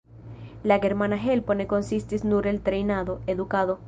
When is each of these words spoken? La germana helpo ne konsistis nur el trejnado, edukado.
La 0.69 0.77
germana 0.85 1.19
helpo 1.25 1.57
ne 1.59 1.67
konsistis 1.73 2.23
nur 2.31 2.47
el 2.53 2.59
trejnado, 2.71 3.19
edukado. 3.35 3.77